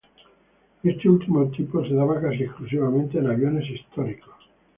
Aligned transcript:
Este 0.81 1.07
último 1.07 1.47
tipo 1.51 1.85
se 1.85 1.93
daba 1.93 2.19
casi 2.19 2.41
exclusivamente 2.41 3.19
en 3.19 3.27
aviones 3.29 3.69
históricos. 3.69 4.33